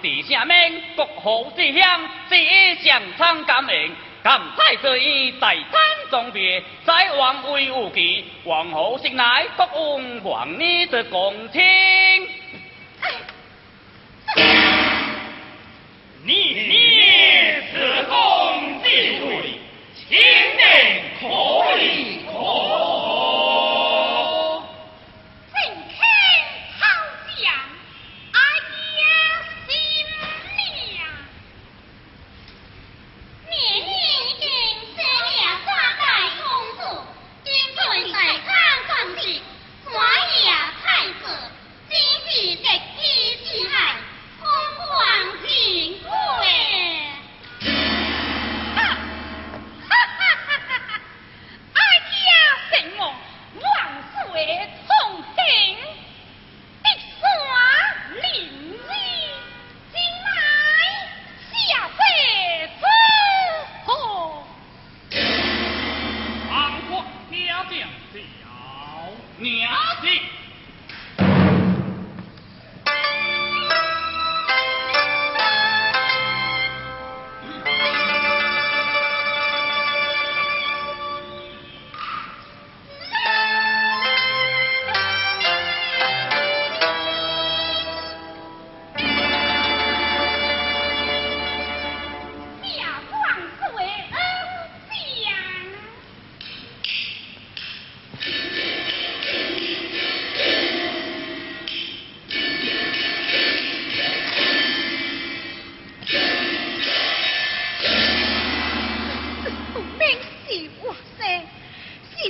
[0.00, 3.92] 大唐平整皇帝下命，国号之乡，只上苍感应。
[4.22, 5.62] 感太子以大贪
[6.10, 11.60] 重别，在王位无期，皇后醒来，国王皇你的公卿。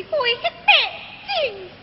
[0.00, 0.18] 一杯
[1.26, 1.79] 黑白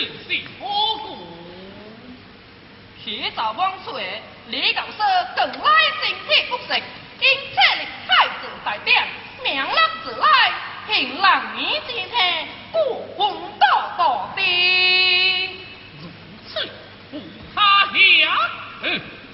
[0.00, 0.28] 定是
[0.58, 0.64] 好。
[3.34, 5.04] 早汪水，李教授
[5.36, 6.72] 更来真铁不食，
[7.20, 7.60] 因这
[8.06, 9.06] 太子在变，
[9.42, 9.66] 明日
[10.04, 10.26] 自来，
[10.86, 11.26] 凭人
[11.56, 12.78] 你之天，故
[13.16, 14.40] 宫大大的。
[16.00, 16.08] 如
[16.48, 16.68] 此
[17.10, 17.20] 不
[17.54, 17.86] 他
[18.20, 18.50] 呀，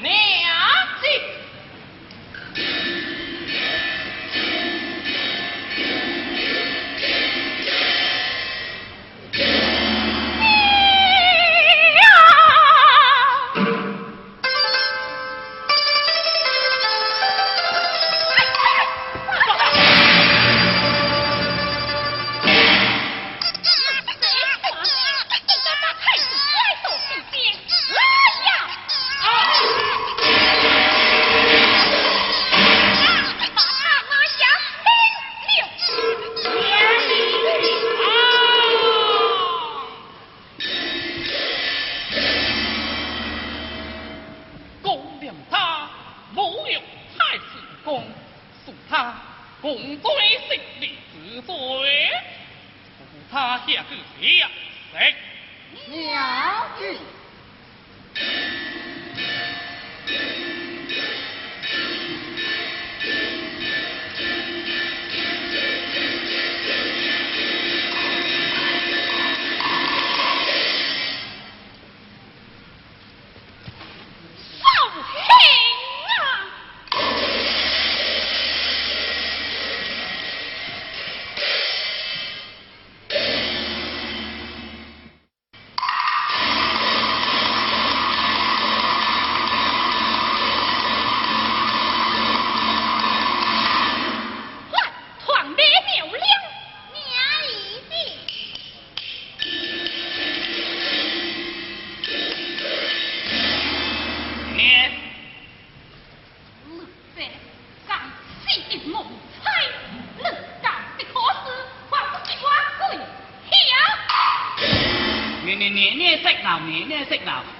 [0.00, 0.43] 你。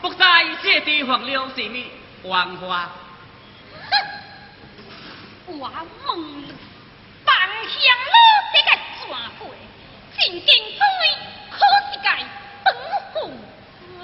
[0.01, 1.79] 不在这地方留什么
[2.23, 2.89] 黄花？
[3.91, 3.93] 哼，
[5.47, 5.69] 我
[6.07, 6.55] 梦里
[7.25, 7.35] 半
[7.67, 8.15] 香炉
[8.53, 8.71] 这个
[9.07, 9.43] 转回，
[10.19, 10.81] 静静追，
[11.51, 11.59] 可
[11.91, 12.09] 是个
[12.65, 12.67] 本
[13.13, 13.15] 红
[14.01, 14.03] 日。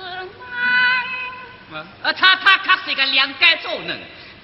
[2.02, 4.00] 啊，他他可是个两家主人，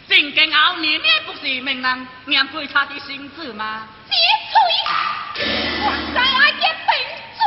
[0.09, 3.89] 正经熬年年不是命人，娘给他的心智吗？
[4.09, 4.17] 别
[4.51, 4.57] 吹，
[5.83, 6.91] 我在阿爷被
[7.37, 7.45] 庄。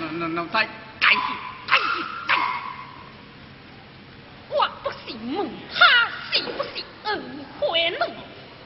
[0.00, 0.64] 那那那，再
[0.98, 1.06] 改。
[5.36, 5.84] 问他
[6.32, 6.70] 是不是
[7.04, 7.14] 二
[7.58, 7.96] 婚女？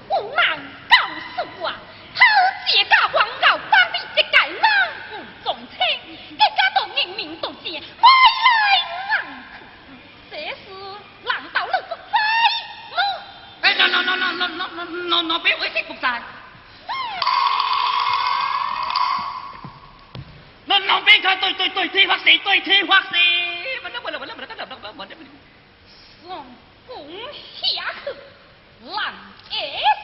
[0.08, 0.42] 无能
[0.88, 0.96] 告
[1.36, 1.70] 诉我，
[2.16, 2.18] 他
[2.66, 4.60] 借家黄告把你这个人
[5.08, 5.12] 不
[5.44, 5.78] 重情，
[6.30, 7.78] 这家都明明都是外
[8.40, 8.48] 来
[8.98, 9.34] 人
[10.30, 10.64] 这是
[11.24, 12.14] 难道你不在
[12.90, 12.98] 吗？
[13.62, 16.20] 哎，那那那那那那那那别为谁不在？
[20.66, 23.08] 那那别看对对对天发誓对天发誓，
[27.68, 28.10] 下去，
[28.86, 29.14] 浪
[29.50, 29.99] 哎。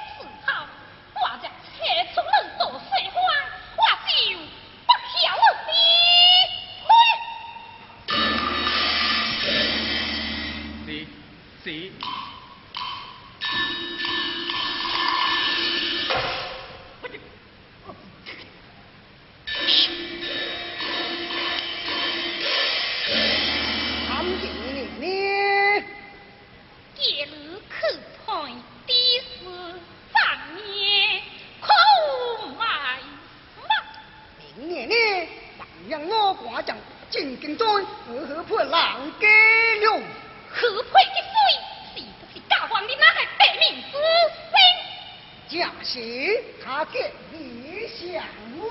[45.59, 48.23] 下戏，他给李相
[48.59, 48.69] 文，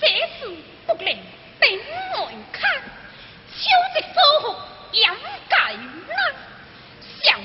[0.00, 1.18] 这次不灵，
[1.60, 1.70] 等
[2.16, 2.82] 我看，
[3.54, 3.60] 秋
[3.94, 4.56] 的收获
[4.90, 5.08] 掩
[5.48, 6.34] 盖难，
[7.22, 7.44] 想望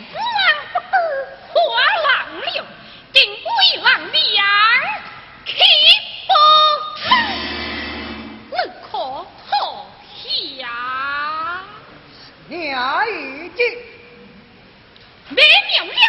[0.73, 0.95] 不得
[1.53, 1.55] 花
[2.03, 2.07] 浪
[2.53, 2.65] 流，
[3.13, 3.47] 金龟
[3.83, 4.45] 郎娘，
[5.45, 5.49] 岂
[6.27, 6.31] 不
[7.03, 7.07] 恨？
[8.49, 8.53] 你
[8.89, 8.91] 可
[10.57, 10.59] 想？
[12.49, 13.96] 娘一句。
[15.29, 15.99] 没命令。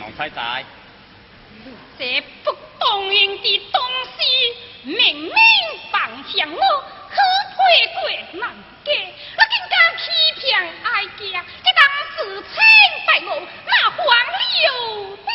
[0.00, 0.64] 老太太，
[1.98, 3.80] 这不懂人的东
[4.18, 4.20] 西，
[4.82, 5.32] 明明
[5.90, 6.60] 放向我，
[7.08, 7.16] 可
[7.54, 7.58] 退
[7.94, 8.00] 过
[8.40, 8.50] 难
[8.84, 8.88] 解，
[9.36, 10.02] 我更加欺
[10.40, 11.80] 骗哀家，这当
[12.16, 12.54] 自清
[13.06, 13.28] 白我，
[13.66, 14.36] 那黄了
[15.16, 15.28] 的。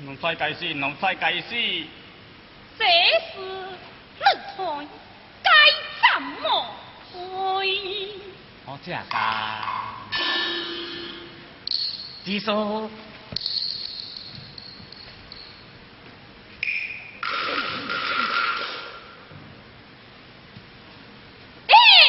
[0.00, 1.86] 农菜计事，农菜计事。
[2.78, 2.84] 这
[3.32, 3.40] 是
[4.18, 4.24] 能
[4.56, 4.88] 退，
[5.42, 5.48] 该
[6.02, 6.44] 怎么
[7.12, 7.68] 回？
[8.66, 9.14] 我这样讲，
[12.24, 12.90] 你说。
[21.66, 22.04] Yeah.